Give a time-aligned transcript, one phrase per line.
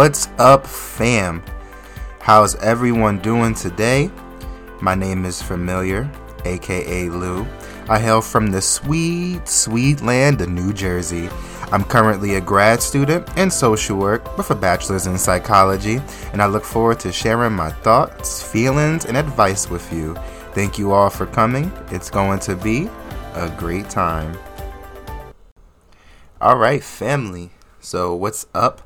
[0.00, 1.42] What's up, fam?
[2.20, 4.10] How's everyone doing today?
[4.80, 6.10] My name is Familiar,
[6.46, 7.46] aka Lou.
[7.86, 11.28] I hail from the sweet, sweet land of New Jersey.
[11.70, 16.00] I'm currently a grad student in social work with a bachelor's in psychology,
[16.32, 20.14] and I look forward to sharing my thoughts, feelings, and advice with you.
[20.54, 21.70] Thank you all for coming.
[21.90, 22.88] It's going to be
[23.34, 24.34] a great time.
[26.40, 27.50] All right, family.
[27.80, 28.80] So, what's up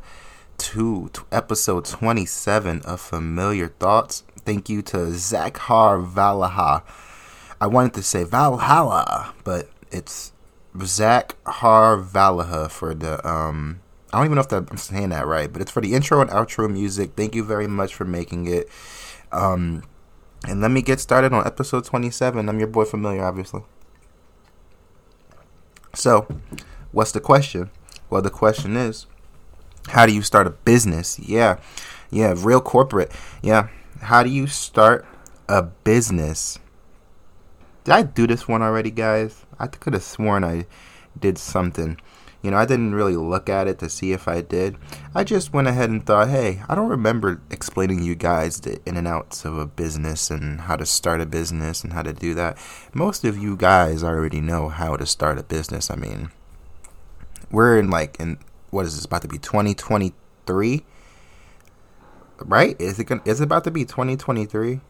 [0.58, 4.24] to, episode 27 of Familiar Thoughts?
[4.44, 6.82] Thank you to Zakhar Valaha
[7.64, 10.32] I wanted to say Valhalla, but it's
[10.82, 13.80] Zach Harvalaha for the um
[14.12, 16.28] I don't even know if I'm saying that right, but it's for the intro and
[16.28, 17.12] outro music.
[17.16, 18.68] Thank you very much for making it.
[19.32, 19.82] Um
[20.46, 22.48] and let me get started on episode 27.
[22.48, 23.62] I'm your boy familiar obviously.
[25.94, 26.26] So,
[26.92, 27.70] what's the question?
[28.10, 29.06] Well, the question is
[29.88, 31.18] how do you start a business?
[31.18, 31.58] Yeah.
[32.10, 33.12] Yeah, real corporate.
[33.42, 33.68] Yeah.
[34.00, 35.06] How do you start
[35.48, 36.58] a business?
[37.84, 39.44] Did I do this one already, guys?
[39.58, 40.66] I could have sworn I
[41.18, 41.98] did something.
[42.42, 44.76] You know, I didn't really look at it to see if I did.
[45.14, 48.98] I just went ahead and thought, hey, I don't remember explaining you guys the in
[48.98, 52.34] and outs of a business and how to start a business and how to do
[52.34, 52.58] that.
[52.92, 55.90] Most of you guys already know how to start a business.
[55.90, 56.32] I mean,
[57.50, 58.38] we're in like in
[58.74, 60.84] what is this about to be 2023?
[62.40, 62.80] Right?
[62.80, 64.80] Is it gonna, is it about to be 2023?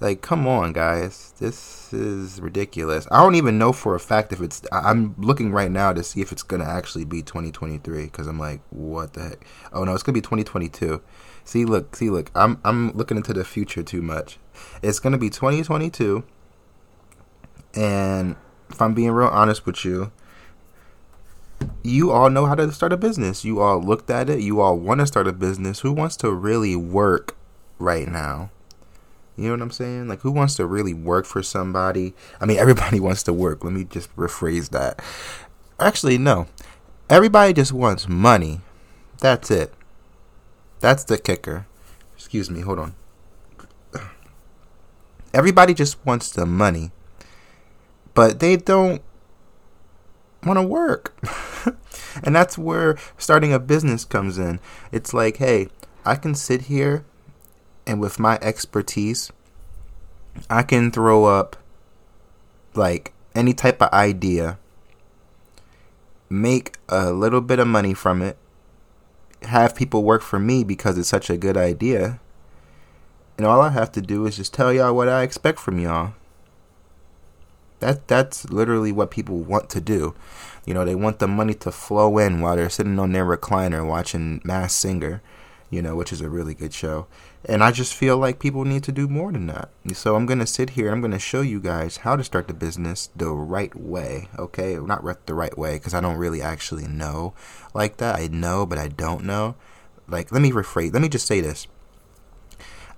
[0.00, 1.32] Like, come on, guys.
[1.38, 3.06] This is ridiculous.
[3.10, 4.62] I don't even know for a fact if it's.
[4.72, 8.38] I'm looking right now to see if it's going to actually be 2023 because I'm
[8.38, 9.46] like, what the heck?
[9.72, 11.00] Oh, no, it's going to be 2022.
[11.44, 12.30] See, look, see, look.
[12.34, 14.38] I'm, I'm looking into the future too much.
[14.82, 16.24] It's going to be 2022.
[17.74, 18.36] And
[18.68, 20.12] if I'm being real honest with you,
[21.82, 23.44] you all know how to start a business.
[23.44, 24.40] You all looked at it.
[24.40, 25.80] You all want to start a business.
[25.80, 27.36] Who wants to really work
[27.78, 28.50] right now?
[29.36, 30.08] You know what I'm saying?
[30.08, 32.14] Like, who wants to really work for somebody?
[32.40, 33.62] I mean, everybody wants to work.
[33.64, 35.00] Let me just rephrase that.
[35.78, 36.46] Actually, no.
[37.08, 38.60] Everybody just wants money.
[39.20, 39.72] That's it.
[40.80, 41.66] That's the kicker.
[42.16, 42.94] Excuse me, hold on.
[45.34, 46.90] Everybody just wants the money,
[48.14, 49.02] but they don't
[50.44, 51.16] want to work.
[52.22, 54.60] and that's where starting a business comes in.
[54.92, 55.68] It's like, hey,
[56.04, 57.04] I can sit here
[57.86, 59.30] and with my expertise,
[60.50, 61.56] I can throw up
[62.74, 64.58] like any type of idea,
[66.28, 68.36] make a little bit of money from it,
[69.42, 72.20] have people work for me because it's such a good idea.
[73.36, 76.14] And all I have to do is just tell y'all what I expect from y'all.
[77.80, 80.14] That that's literally what people want to do.
[80.64, 83.86] You know, they want the money to flow in while they're sitting on their recliner
[83.86, 85.22] watching Masked Singer
[85.70, 87.06] you know, which is a really good show.
[87.44, 89.68] And I just feel like people need to do more than that.
[89.94, 92.48] So I'm going to sit here I'm going to show you guys how to start
[92.48, 94.76] the business the right way, okay?
[94.76, 97.34] Not the right way because I don't really actually know
[97.74, 98.16] like that.
[98.16, 99.56] I know, but I don't know.
[100.08, 100.92] Like, let me rephrase.
[100.92, 101.66] Let me just say this.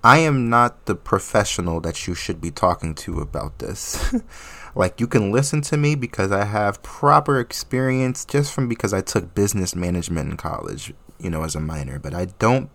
[0.03, 4.15] I am not the professional that you should be talking to about this.
[4.75, 9.01] like you can listen to me because I have proper experience just from because I
[9.01, 12.69] took business management in college you know, as a minor, but I don't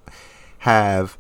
[0.59, 1.19] have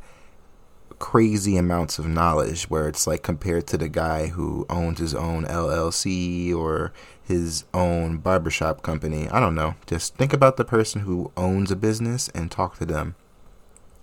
[0.98, 5.44] crazy amounts of knowledge where it's like compared to the guy who owns his own
[5.44, 6.92] LLC or
[7.22, 9.28] his own barbershop company.
[9.28, 9.74] I don't know.
[9.86, 13.16] Just think about the person who owns a business and talk to them.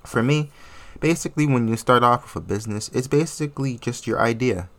[0.06, 0.52] For me,
[1.00, 4.70] basically, when you start off with a business, it's basically just your idea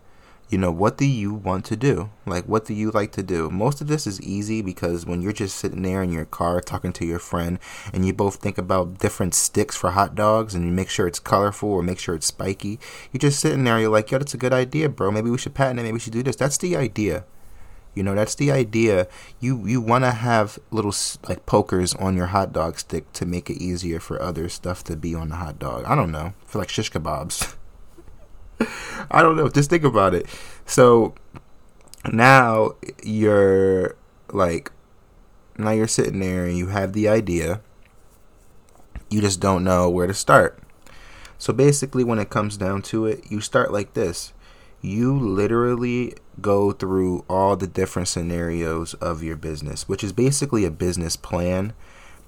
[0.53, 2.11] you know, what do you want to do?
[2.27, 3.49] Like, what do you like to do?
[3.49, 6.93] Most of this is easy because when you're just sitting there in your car talking
[6.93, 7.59] to your friend
[7.91, 11.19] and you both think about different sticks for hot dogs and you make sure it's
[11.19, 12.79] colorful or make sure it's spiky,
[13.11, 15.11] you're just sitting there, you're like, yo, that's a good idea, bro.
[15.11, 15.85] Maybe we should patent it.
[15.85, 16.37] Maybe we should do this.
[16.37, 17.25] That's the idea.
[17.95, 19.09] You know, that's the idea.
[19.41, 20.95] You you want to have little
[21.29, 24.97] like pokers on your hot dog stick to make it easier for other stuff to
[24.97, 25.85] be on the hot dog.
[25.87, 27.55] I don't know, for like shish kebabs.
[29.11, 29.49] I don't know.
[29.49, 30.27] Just think about it.
[30.67, 31.15] So
[32.13, 32.73] now
[33.03, 33.97] you're
[34.33, 34.71] like,
[35.59, 37.61] now you're sitting there and you have the idea.
[39.11, 40.59] You just don't know where to start.
[41.39, 44.33] So basically, when it comes down to it, you start like this.
[44.81, 50.71] You literally go through all the different scenarios of your business, which is basically a
[50.71, 51.73] business plan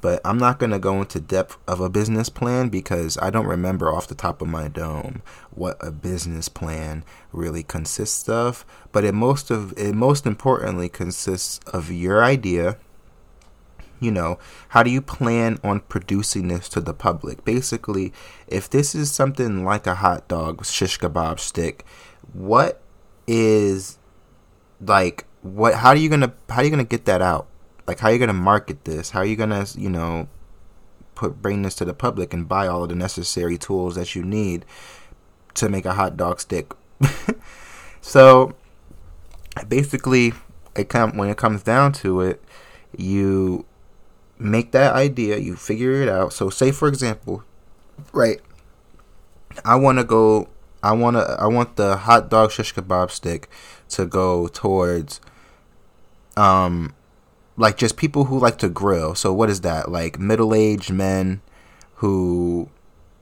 [0.04, 3.46] but I'm not going to go into depth of a business plan because I don't
[3.46, 8.66] remember off the top of my dome what a business plan really consists of.
[8.92, 12.76] But it most of it most importantly consists of your idea,
[13.98, 17.42] you know, how do you plan on producing this to the public?
[17.42, 18.12] Basically,
[18.46, 21.82] if this is something like a hot dog shish kebab stick,
[22.34, 22.82] what
[23.26, 23.98] is
[24.82, 27.46] like what how are you gonna how are you gonna get that out?
[27.86, 29.10] Like how are you gonna market this?
[29.10, 30.28] How are you gonna you know
[31.14, 34.24] put bring this to the public and buy all of the necessary tools that you
[34.24, 34.64] need
[35.54, 36.72] to make a hot dog stick?
[38.00, 38.54] so
[39.68, 40.32] basically,
[40.76, 42.42] it come when it comes down to it,
[42.96, 43.66] you
[44.38, 46.32] make that idea, you figure it out.
[46.32, 47.44] So say for example,
[48.12, 48.40] right,
[49.64, 50.48] I want to go
[50.82, 53.48] I want to I want the hot dog shish kebab stick
[53.90, 55.20] to go towards
[56.36, 56.94] um
[57.56, 59.14] like just people who like to grill.
[59.14, 59.90] So what is that?
[59.90, 61.40] Like middle-aged men
[61.96, 62.68] who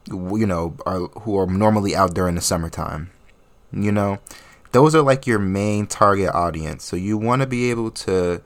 [0.08, 3.10] you know are who are normally out during the summertime.
[3.72, 4.18] You know,
[4.72, 6.84] those are like your main target audience.
[6.84, 8.42] So you want to be able to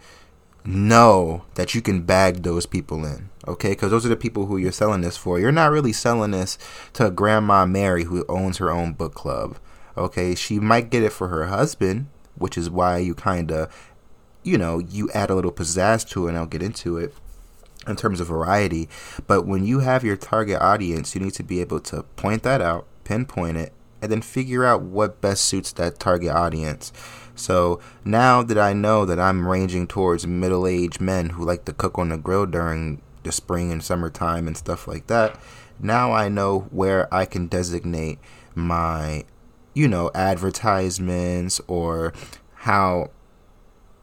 [0.64, 3.70] know that you can bag those people in, okay?
[3.70, 5.38] Because those are the people who you're selling this for.
[5.38, 6.58] You're not really selling this
[6.94, 9.58] to Grandma Mary who owns her own book club,
[9.96, 10.34] okay?
[10.34, 13.72] She might get it for her husband, which is why you kind of,
[14.46, 17.12] you know, you add a little pizzazz to it, and I'll get into it
[17.86, 18.88] in terms of variety.
[19.26, 22.60] But when you have your target audience, you need to be able to point that
[22.60, 26.92] out, pinpoint it, and then figure out what best suits that target audience.
[27.34, 31.72] So now that I know that I'm ranging towards middle aged men who like to
[31.72, 35.38] cook on the grill during the spring and summertime and stuff like that,
[35.80, 38.20] now I know where I can designate
[38.54, 39.24] my,
[39.74, 42.14] you know, advertisements or
[42.54, 43.10] how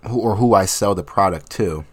[0.10, 1.86] or who I sell the product to.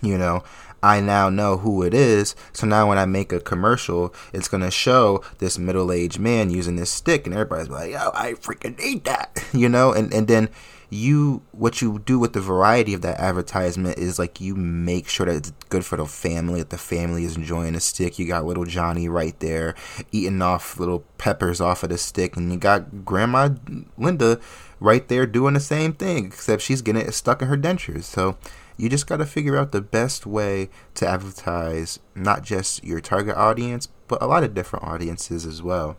[0.00, 0.42] You know,
[0.82, 2.34] I now know who it is.
[2.52, 6.76] So now when I make a commercial, it's gonna show this middle aged man using
[6.76, 9.92] this stick, and everybody's like, "Yo, I freaking need that," you know.
[9.92, 10.48] And and then
[10.92, 15.24] you what you do with the variety of that advertisement is like you make sure
[15.24, 18.18] that it's good for the family that the family is enjoying the stick.
[18.18, 19.74] You got little johnny right there
[20.10, 23.50] eating off little peppers off of the stick and you got grandma
[23.96, 24.38] linda
[24.80, 28.04] right there doing the same thing except she's getting it stuck in her dentures.
[28.04, 28.36] So
[28.76, 33.36] you just got to figure out the best way to advertise not just your target
[33.36, 35.96] audience, but a lot of different audiences as well.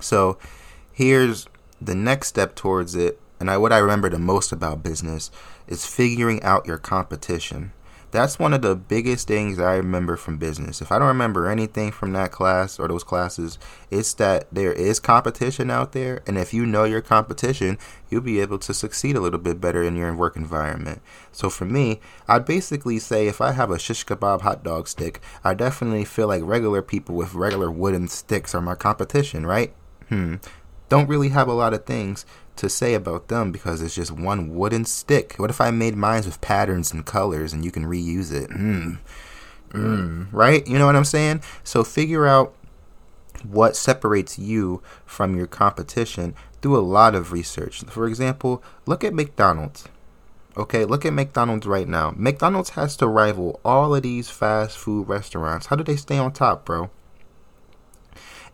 [0.00, 0.38] So,
[0.92, 1.46] here's
[1.80, 5.30] the next step towards it, and I, what I remember the most about business
[5.66, 7.72] is figuring out your competition.
[8.12, 10.82] That's one of the biggest things I remember from business.
[10.82, 13.56] If I don't remember anything from that class or those classes,
[13.88, 16.20] it's that there is competition out there.
[16.26, 17.78] And if you know your competition,
[18.08, 21.02] you'll be able to succeed a little bit better in your work environment.
[21.30, 25.20] So for me, I'd basically say if I have a shish kebab hot dog stick,
[25.44, 29.72] I definitely feel like regular people with regular wooden sticks are my competition, right?
[30.08, 30.36] Hmm.
[30.90, 32.26] Don't really have a lot of things
[32.56, 35.36] to say about them because it's just one wooden stick.
[35.36, 38.50] What if I made mines with patterns and colors and you can reuse it?
[38.50, 38.98] Mm.
[39.70, 40.28] Mm.
[40.30, 40.66] Right?
[40.66, 41.42] You know what I'm saying?
[41.64, 42.54] So figure out
[43.42, 47.82] what separates you from your competition through a lot of research.
[47.84, 49.88] For example, look at McDonald's.
[50.56, 52.12] Okay, look at McDonald's right now.
[52.16, 55.66] McDonald's has to rival all of these fast food restaurants.
[55.66, 56.90] How do they stay on top, bro?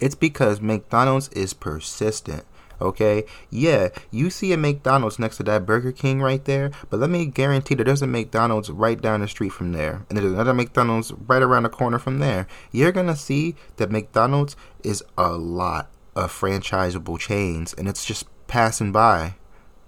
[0.00, 2.44] It's because McDonald's is persistent.
[2.78, 7.08] Okay, yeah, you see a McDonald's next to that Burger King right there, but let
[7.08, 10.52] me guarantee that there's a McDonald's right down the street from there, and there's another
[10.52, 12.46] McDonald's right around the corner from there.
[12.72, 18.92] You're gonna see that McDonald's is a lot of franchisable chains, and it's just passing
[18.92, 19.36] by.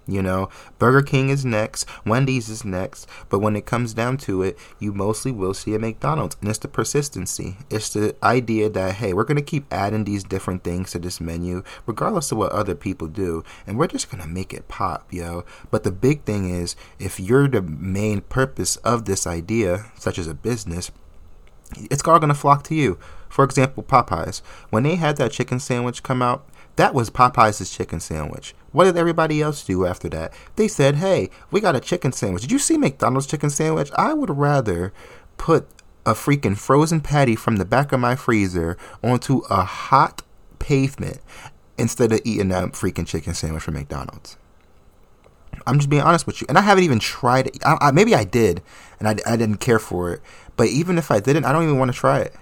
[0.09, 4.41] You know, Burger King is next, Wendy's is next, but when it comes down to
[4.41, 6.37] it, you mostly will see a McDonald's.
[6.41, 7.57] And it's the persistency.
[7.69, 11.21] It's the idea that, hey, we're going to keep adding these different things to this
[11.21, 15.13] menu, regardless of what other people do, and we're just going to make it pop,
[15.13, 15.45] yo.
[15.69, 20.27] But the big thing is, if you're the main purpose of this idea, such as
[20.27, 20.91] a business,
[21.91, 22.97] it's all going to flock to you.
[23.27, 24.41] For example, Popeyes.
[24.71, 26.47] When they had that chicken sandwich come out,
[26.77, 28.55] that was Popeyes' chicken sandwich.
[28.71, 30.33] What did everybody else do after that?
[30.55, 32.43] They said, hey, we got a chicken sandwich.
[32.43, 33.91] Did you see McDonald's chicken sandwich?
[33.97, 34.93] I would rather
[35.37, 35.67] put
[36.05, 40.21] a freaking frozen patty from the back of my freezer onto a hot
[40.59, 41.19] pavement
[41.77, 44.37] instead of eating that freaking chicken sandwich from McDonald's.
[45.65, 46.47] I'm just being honest with you.
[46.49, 47.57] And I haven't even tried it.
[47.65, 48.61] I, I, maybe I did,
[48.99, 50.21] and I, I didn't care for it.
[50.57, 52.35] But even if I didn't, I don't even want to try it.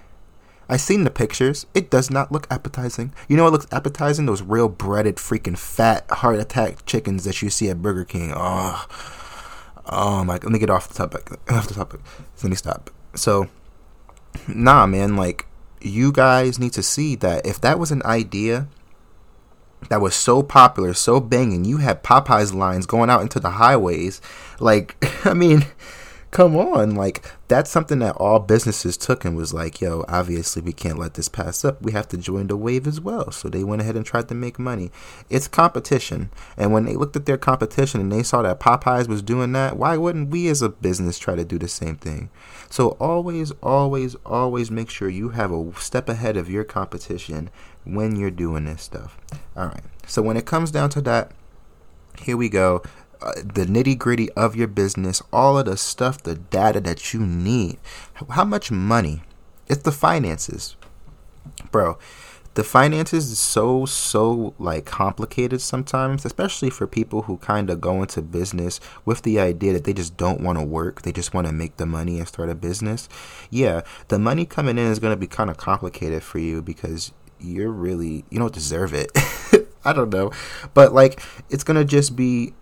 [0.68, 1.66] I seen the pictures.
[1.74, 3.14] It does not look appetizing.
[3.26, 4.26] You know what looks appetizing?
[4.26, 8.32] Those real breaded, freaking fat, heart attack chickens that you see at Burger King.
[8.36, 8.86] Oh,
[9.86, 10.34] oh my!
[10.34, 11.30] Let me get off the topic.
[11.50, 12.00] Off the topic.
[12.42, 12.90] Let me stop.
[13.14, 13.48] So,
[14.46, 15.16] nah, man.
[15.16, 15.46] Like,
[15.80, 18.68] you guys need to see that if that was an idea
[19.88, 24.20] that was so popular, so banging, you had Popeyes lines going out into the highways.
[24.60, 25.64] Like, I mean,
[26.30, 26.94] come on.
[26.94, 31.14] Like, that's something that all businesses took and was like, yo, obviously we can't let
[31.14, 31.80] this pass up.
[31.80, 33.30] We have to join the wave as well.
[33.30, 34.90] So they went ahead and tried to make money.
[35.30, 36.30] It's competition.
[36.56, 39.76] And when they looked at their competition and they saw that Popeyes was doing that,
[39.76, 42.30] why wouldn't we as a business try to do the same thing?
[42.68, 47.50] So always, always, always make sure you have a step ahead of your competition
[47.84, 49.18] when you're doing this stuff.
[49.56, 49.84] All right.
[50.06, 51.32] So when it comes down to that,
[52.20, 52.82] here we go.
[53.20, 57.20] Uh, the nitty gritty of your business, all of the stuff, the data that you
[57.20, 57.78] need.
[58.30, 59.22] How much money?
[59.66, 60.76] It's the finances,
[61.72, 61.98] bro.
[62.54, 68.02] The finances is so so like complicated sometimes, especially for people who kind of go
[68.02, 71.46] into business with the idea that they just don't want to work, they just want
[71.46, 73.08] to make the money and start a business.
[73.50, 77.12] Yeah, the money coming in is going to be kind of complicated for you because
[77.40, 79.10] you're really you don't deserve it.
[79.84, 80.32] I don't know,
[80.74, 82.54] but like it's gonna just be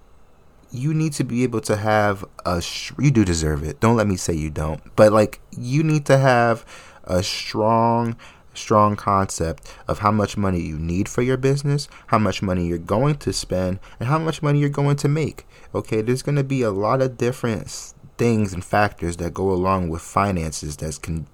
[0.70, 3.80] you need to be able to have a sh- you do deserve it.
[3.80, 4.80] Don't let me say you don't.
[4.96, 6.64] But like you need to have
[7.04, 8.16] a strong
[8.54, 12.78] strong concept of how much money you need for your business how much money you're
[12.78, 15.46] going to spend and how much money you're going to make.
[15.74, 16.00] Okay?
[16.00, 20.00] There's going to be a lot of different things and factors that go along with
[20.00, 21.26] finances that can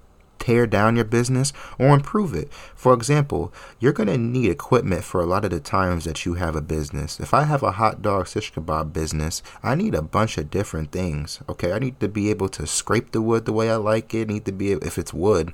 [0.43, 2.51] tear down your business or improve it.
[2.75, 6.33] For example, you're going to need equipment for a lot of the times that you
[6.33, 7.17] have a business.
[7.17, 10.91] If I have a hot dog shish kebab business, I need a bunch of different
[10.91, 11.39] things.
[11.47, 14.29] Okay, I need to be able to scrape the wood the way I like it.
[14.29, 15.53] I need to be if it's wood,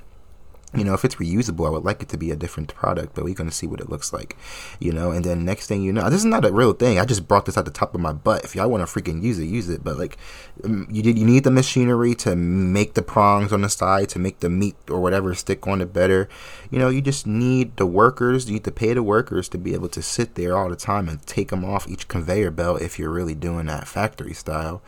[0.75, 3.23] you know, if it's reusable, I would like it to be a different product, but
[3.23, 4.37] we're going to see what it looks like,
[4.79, 5.09] you know.
[5.09, 6.99] And then next thing you know, this is not a real thing.
[6.99, 8.43] I just brought this out the top of my butt.
[8.43, 9.83] If y'all want to freaking use it, use it.
[9.83, 10.17] But like,
[10.63, 14.19] um, you did, you need the machinery to make the prongs on the side to
[14.19, 16.29] make the meat or whatever stick on it better.
[16.69, 18.47] You know, you just need the workers.
[18.47, 21.09] You need to pay the workers to be able to sit there all the time
[21.09, 24.83] and take them off each conveyor belt if you're really doing that factory style.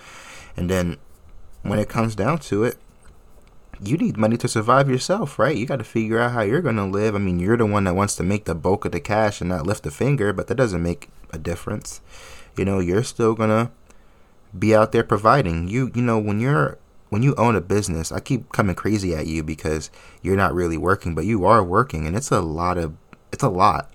[0.56, 0.98] And then
[1.64, 2.78] when it comes down to it
[3.84, 5.56] you need money to survive yourself, right?
[5.56, 7.16] You got to figure out how you're going to live.
[7.16, 9.50] I mean, you're the one that wants to make the bulk of the cash and
[9.50, 12.02] not lift a finger, but that doesn't make a difference.
[12.56, 13.72] You know, you're still going to
[14.58, 15.68] be out there providing.
[15.68, 16.78] You you know, when you're
[17.10, 19.90] when you own a business, I keep coming crazy at you because
[20.22, 22.96] you're not really working, but you are working and it's a lot of
[23.32, 23.92] it's a lot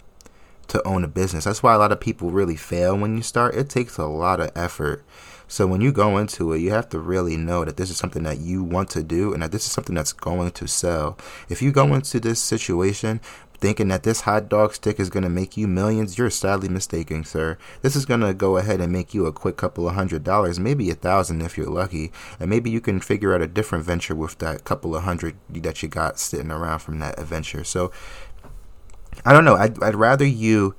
[0.69, 1.45] to own a business.
[1.45, 3.55] That's why a lot of people really fail when you start.
[3.55, 5.05] It takes a lot of effort
[5.49, 8.25] so when you go into it, you have to really know that this is something
[8.25, 11.17] that you want to do and that this is something that's going to sell.
[11.49, 13.21] If you go into this situation
[13.59, 17.25] thinking that this hot dog stick is going to make you millions, you're sadly mistaken,
[17.25, 17.57] sir.
[17.81, 20.61] This is going to go ahead and make you a quick couple of hundred dollars,
[20.61, 24.15] maybe a thousand if you're lucky, and maybe you can figure out a different venture
[24.15, 27.65] with that couple of hundred that you got sitting around from that adventure.
[27.65, 27.91] So
[29.25, 29.57] I don't know.
[29.57, 30.75] I'd, I'd rather you,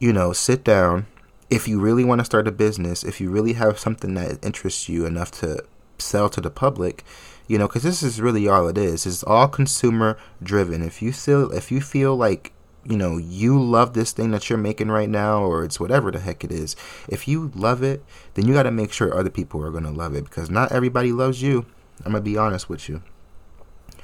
[0.00, 1.06] you know, sit down
[1.50, 4.88] if you really want to start a business, if you really have something that interests
[4.88, 5.64] you enough to
[5.98, 7.04] sell to the public,
[7.46, 9.06] you know, because this is really all it is.
[9.06, 10.82] It's all consumer driven.
[10.82, 12.52] If you feel if you feel like
[12.84, 16.18] you know you love this thing that you're making right now, or it's whatever the
[16.18, 16.74] heck it is,
[17.08, 18.02] if you love it,
[18.34, 21.12] then you got to make sure other people are gonna love it because not everybody
[21.12, 21.66] loves you.
[22.04, 23.02] I'm gonna be honest with you.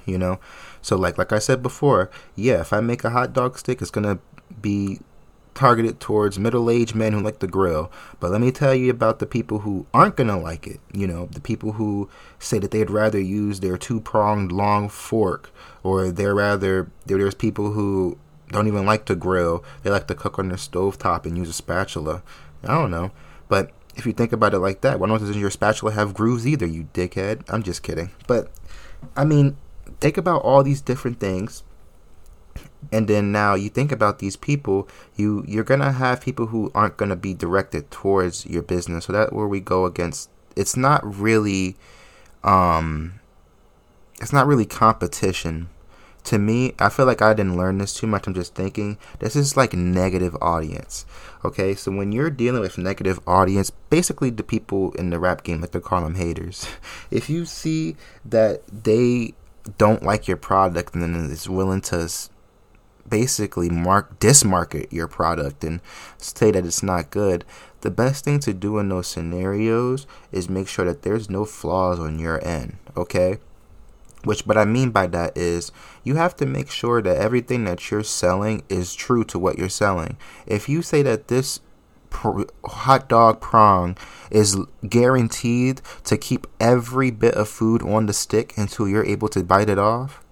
[0.05, 0.41] You know,
[0.81, 3.91] so like like I said before, yeah, if I make a hot dog stick, it's
[3.91, 4.21] gonna
[4.61, 5.01] be
[5.55, 7.93] targeted towards middle-aged men who like to grill.
[8.21, 10.81] But let me tell you about the people who aren't gonna like it.
[10.93, 15.51] You know, the people who say that they'd rather use their two-pronged long fork,
[15.83, 18.19] or they're rather there's people who
[18.49, 19.65] don't even like to grill.
[19.83, 22.23] They like to cook on their stove top and use a spatula.
[22.65, 23.11] I don't know,
[23.49, 26.67] but if you think about it like that, why doesn't your spatula have grooves either?
[26.67, 27.43] You dickhead.
[27.49, 28.11] I'm just kidding.
[28.27, 28.51] But
[29.17, 29.57] I mean,
[30.01, 31.63] think about all these different things
[32.91, 36.97] and then now you think about these people you you're gonna have people who aren't
[36.97, 39.05] gonna be directed towards your business.
[39.05, 41.77] So that's where we go against it's not really
[42.43, 43.21] um
[44.21, 45.69] it's not really competition.
[46.25, 48.27] To me i feel like i didn't learn this too much.
[48.27, 51.05] I'm just thinking this is like negative audience
[51.45, 51.75] okay?
[51.75, 55.73] So when you're dealing with negative audience basically the people in the rap game like
[55.73, 56.67] they call them haters
[57.11, 59.35] if you see that they
[59.79, 62.09] don't like your product and then is willing to
[63.09, 65.81] basically mark dismarket your product and
[66.19, 67.45] say that it's not good
[67.83, 71.99] the best thing to do in those scenarios is make sure that there's no flaws
[71.99, 73.39] on your end okay?
[74.25, 75.73] Which what i mean by that is
[76.05, 79.69] you have to make sure that everything that you're selling is true to what you're
[79.69, 80.17] selling.
[80.47, 81.61] If you say that this
[82.13, 83.97] hot dog prong
[84.31, 84.57] is
[84.89, 89.71] guaranteed to keep every bit of food on the stick until you're able to bite
[89.71, 90.23] it off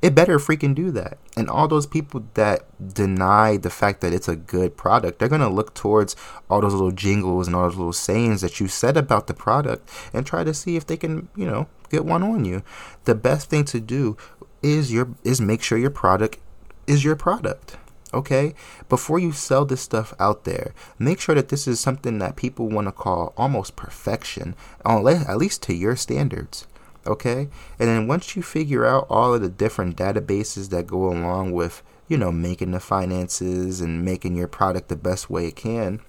[0.00, 1.18] it better freaking do that.
[1.36, 5.40] And all those people that deny the fact that it's a good product, they're going
[5.40, 6.14] to look towards
[6.48, 9.90] all those little jingles and all those little sayings that you said about the product
[10.12, 12.62] and try to see if they can, you know, get one on you.
[13.04, 14.16] The best thing to do
[14.62, 16.38] is your is make sure your product
[16.86, 17.76] is your product.
[18.14, 18.54] Okay?
[18.88, 22.68] Before you sell this stuff out there, make sure that this is something that people
[22.68, 26.66] want to call almost perfection, at least to your standards
[27.08, 27.48] okay?
[27.78, 31.82] And then once you figure out all of the different databases that go along with,
[32.06, 36.00] you know, making the finances and making your product the best way it can,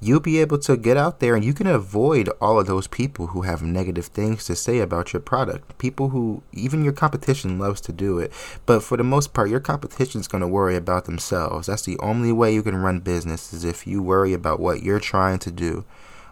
[0.00, 3.28] you'll be able to get out there and you can avoid all of those people
[3.28, 5.76] who have negative things to say about your product.
[5.78, 8.32] People who, even your competition loves to do it.
[8.64, 11.66] But for the most part, your competition's going to worry about themselves.
[11.66, 15.00] That's the only way you can run business is if you worry about what you're
[15.00, 15.84] trying to do.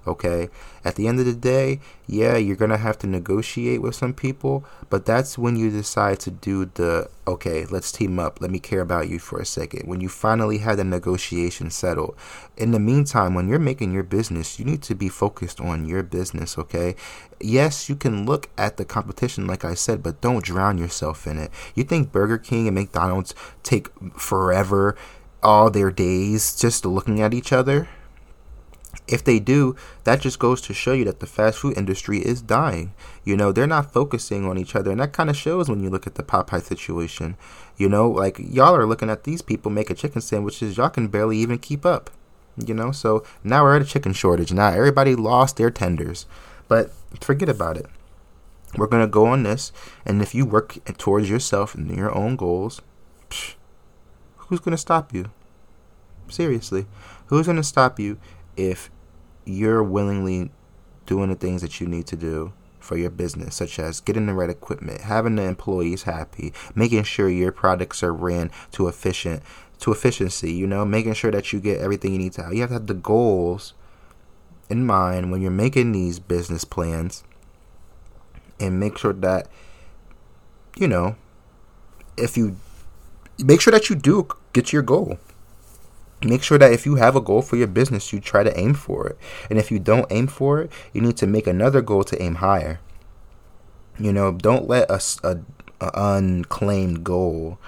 [0.09, 0.49] Okay.
[0.87, 4.15] At the end of the day, yeah, you're going to have to negotiate with some
[4.15, 8.41] people, but that's when you decide to do the, okay, let's team up.
[8.41, 9.87] Let me care about you for a second.
[9.87, 12.17] When you finally have the negotiation settled.
[12.57, 16.03] In the meantime, when you're making your business, you need to be focused on your
[16.03, 16.97] business, okay?
[17.39, 21.39] Yes, you can look at the competition, like I said, but don't drown yourself in
[21.39, 21.51] it.
[21.75, 24.97] You think Burger King and McDonald's take forever,
[25.43, 27.89] all their days, just looking at each other?
[29.07, 29.75] If they do,
[30.05, 32.93] that just goes to show you that the fast food industry is dying.
[33.25, 34.91] You know, they're not focusing on each other.
[34.91, 37.37] And that kind of shows when you look at the Popeye situation.
[37.77, 41.39] You know, like y'all are looking at these people making chicken sandwiches, y'all can barely
[41.39, 42.11] even keep up.
[42.57, 44.53] You know, so now we're at a chicken shortage.
[44.53, 46.27] Now everybody lost their tenders.
[46.67, 47.87] But forget about it.
[48.77, 49.73] We're going to go on this.
[50.05, 52.83] And if you work towards yourself and your own goals,
[53.31, 53.55] psh,
[54.37, 55.31] who's going to stop you?
[56.29, 56.87] Seriously.
[57.27, 58.19] Who's going to stop you
[58.59, 58.91] if
[59.45, 60.51] you're willingly
[61.07, 64.35] doing the things that you need to do for your business, such as getting the
[64.35, 69.43] right equipment, having the employees happy, making sure your products are ran to efficient
[69.79, 72.53] to efficiency, you know, making sure that you get everything you need to have.
[72.53, 73.75] You have to have the goals
[74.69, 77.25] in mind when you're making these business plans
[78.61, 79.49] and make sure that
[80.77, 81.17] you know
[82.17, 82.57] if you
[83.39, 85.19] make sure that you do get to your goal
[86.23, 88.75] make sure that if you have a goal for your business, you try to aim
[88.75, 89.19] for it.
[89.51, 92.37] And if you don't aim for it, you need to make another goal to aim
[92.37, 92.81] higher.
[93.99, 95.39] You know, don't let a, a,
[95.81, 97.59] a unclaimed goal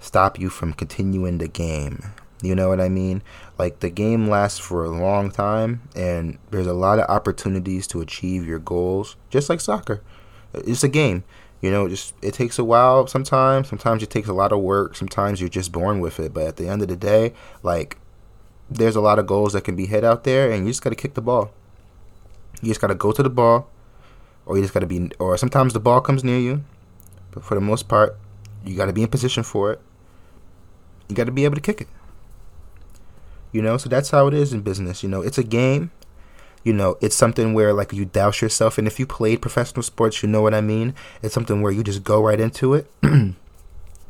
[0.00, 2.12] stop you from continuing the game.
[2.42, 3.22] You know what I mean?
[3.58, 8.00] Like the game lasts for a long time, and there's a lot of opportunities to
[8.00, 10.02] achieve your goals, just like soccer.
[10.52, 11.24] It's a game.
[11.64, 13.70] You know, just it takes a while sometimes.
[13.70, 14.94] Sometimes it takes a lot of work.
[14.94, 16.34] Sometimes you're just born with it.
[16.34, 17.96] But at the end of the day, like
[18.68, 20.90] there's a lot of goals that can be hit out there, and you just got
[20.90, 21.52] to kick the ball.
[22.60, 23.70] You just got to go to the ball,
[24.44, 26.64] or you just got to be, or sometimes the ball comes near you.
[27.30, 28.14] But for the most part,
[28.62, 29.80] you got to be in position for it.
[31.08, 31.88] You got to be able to kick it.
[33.52, 35.02] You know, so that's how it is in business.
[35.02, 35.92] You know, it's a game
[36.64, 38.78] you know, it's something where like you douse yourself.
[38.78, 40.94] And if you played professional sports, you know what I mean.
[41.22, 42.90] It's something where you just go right into it.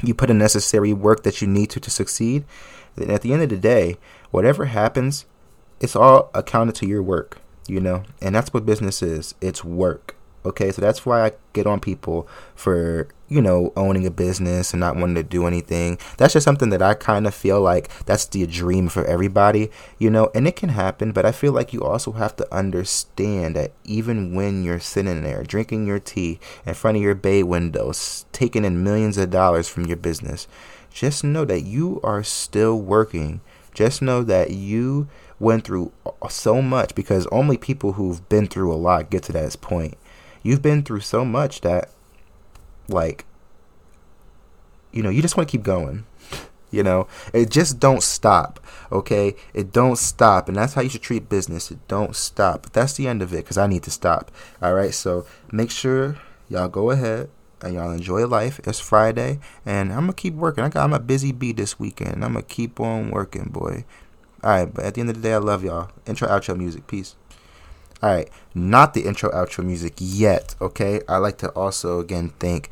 [0.02, 2.44] you put in necessary work that you need to to succeed.
[2.96, 3.96] And at the end of the day,
[4.30, 5.26] whatever happens,
[5.80, 9.34] it's all accounted to your work, you know, and that's what business is.
[9.40, 10.16] It's work.
[10.46, 14.80] Okay, so that's why I get on people for, you know, owning a business and
[14.80, 15.98] not wanting to do anything.
[16.16, 20.10] That's just something that I kind of feel like that's the dream for everybody, you
[20.10, 23.72] know, and it can happen, but I feel like you also have to understand that
[23.84, 28.64] even when you're sitting there drinking your tea in front of your bay windows, taking
[28.64, 30.46] in millions of dollars from your business,
[30.90, 33.40] just know that you are still working.
[33.72, 35.08] Just know that you
[35.40, 35.92] went through
[36.30, 39.96] so much because only people who've been through a lot get to that point
[40.44, 41.90] you've been through so much that
[42.88, 43.24] like
[44.92, 46.04] you know you just want to keep going
[46.74, 47.06] you know?
[47.32, 49.36] It just don't stop okay?
[49.54, 51.70] It don't stop and that's how you should treat business.
[51.70, 52.62] It don't stop.
[52.64, 55.70] But that's the end of it because i need to stop all right so make
[55.70, 56.18] sure
[56.48, 57.30] y'all go ahead
[57.62, 58.60] and y'all enjoy life.
[58.64, 60.64] It's friday and i'm gonna keep working.
[60.64, 62.24] I got i'm a busy bee this weekend.
[62.24, 63.84] I'm gonna keep on working boy.
[64.42, 65.90] All right but at the end of the day i love y'all.
[66.06, 66.86] Intro outro music.
[66.86, 67.14] Peace
[68.02, 70.54] all right, not the intro outro music yet.
[70.60, 72.70] Okay, I like to also again thank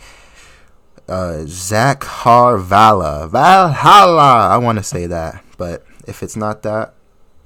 [1.09, 4.49] uh, Zach Harvala Valhalla.
[4.49, 6.95] I want to say that, but if it's not that,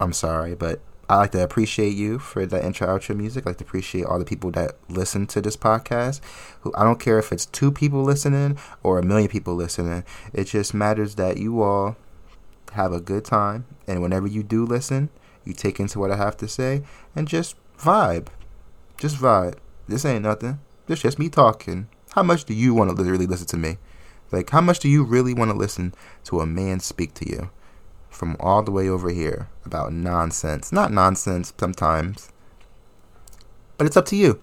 [0.01, 0.55] I'm sorry.
[0.55, 3.47] But I like to appreciate you for that intro outro music.
[3.47, 6.21] I like to appreciate all the people that listen to this podcast.
[6.63, 10.05] Who I don't care if it's two people listening or a million people listening.
[10.33, 11.97] It just matters that you all
[12.73, 15.09] have a good time, and whenever you do listen,
[15.45, 16.83] you take into what I have to say
[17.15, 18.29] and just vibe.
[18.99, 19.57] Just vibe.
[19.89, 20.59] This ain't nothing.
[20.87, 21.89] This just me talking.
[22.11, 23.77] how much do you want to really listen to me?
[24.33, 27.51] Like, how much do you really want to listen to a man speak to you
[28.09, 30.73] from all the way over here about nonsense?
[30.73, 32.31] Not nonsense sometimes,
[33.77, 34.41] but it's up to you.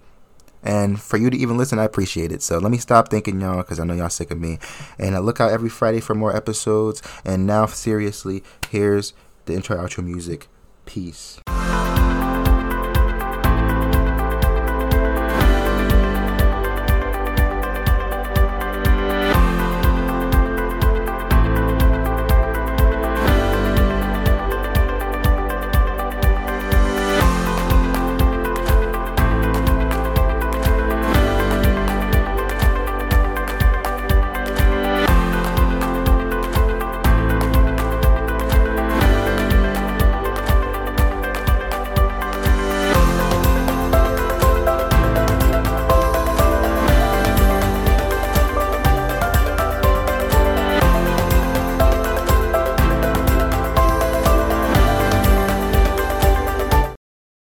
[0.62, 2.40] And for you to even listen, I appreciate it.
[2.40, 4.58] So let me stop thinking, y'all, because I know y'all sick of me.
[4.98, 7.02] And I look out every Friday for more episodes.
[7.22, 9.12] And now, seriously, here's
[9.44, 10.48] the intro outro music.
[10.86, 11.40] Peace.